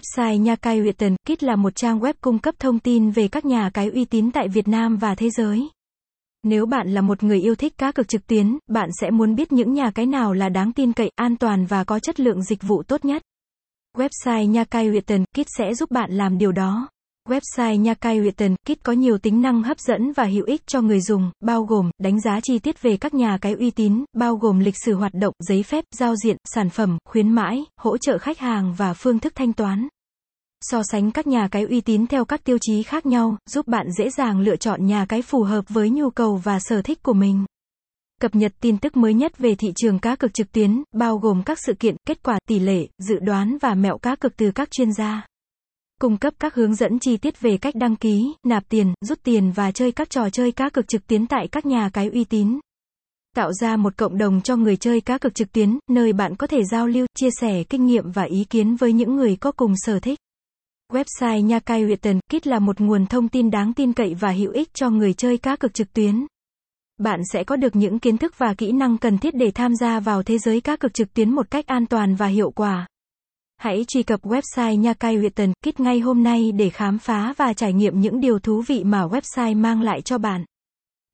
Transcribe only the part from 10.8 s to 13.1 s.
cậy, an toàn và có chất lượng dịch vụ tốt